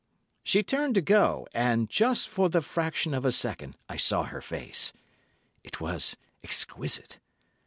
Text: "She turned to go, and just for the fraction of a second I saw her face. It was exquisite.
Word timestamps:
"She 0.41 0.63
turned 0.63 0.95
to 0.95 1.01
go, 1.03 1.45
and 1.53 1.87
just 1.87 2.27
for 2.27 2.49
the 2.49 2.63
fraction 2.63 3.13
of 3.13 3.23
a 3.23 3.31
second 3.31 3.77
I 3.87 3.97
saw 3.97 4.23
her 4.23 4.41
face. 4.41 4.93
It 5.63 5.79
was 5.79 6.17
exquisite. 6.43 7.19